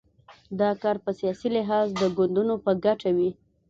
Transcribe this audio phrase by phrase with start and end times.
[0.59, 3.29] دا کار په سیاسي لحاظ د ګوندونو په ګټه وي.